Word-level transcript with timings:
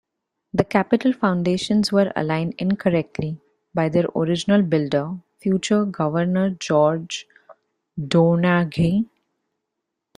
The 0.51 0.63
Capitol 0.65 1.13
foundations 1.13 1.91
were 1.91 2.11
aligned 2.15 2.55
incorrectly 2.57 3.39
by 3.75 3.87
their 3.89 4.05
original 4.15 4.63
builder, 4.63 5.19
future 5.37 5.85
Governor 5.85 6.49
George 6.59 7.27
Donaghey. 7.99 9.05